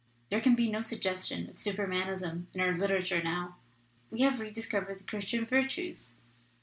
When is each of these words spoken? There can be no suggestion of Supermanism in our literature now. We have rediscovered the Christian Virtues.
There 0.31 0.41
can 0.41 0.55
be 0.55 0.67
no 0.67 0.81
suggestion 0.81 1.47
of 1.47 1.57
Supermanism 1.57 2.47
in 2.55 2.59
our 2.61 2.75
literature 2.75 3.21
now. 3.21 3.57
We 4.09 4.21
have 4.21 4.39
rediscovered 4.39 4.97
the 4.97 5.03
Christian 5.03 5.45
Virtues. 5.45 6.15